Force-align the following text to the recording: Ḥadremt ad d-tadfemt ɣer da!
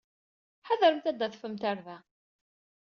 Ḥadremt 0.67 1.09
ad 1.09 1.15
d-tadfemt 1.17 1.63
ɣer 1.67 1.77
da! 1.85 1.97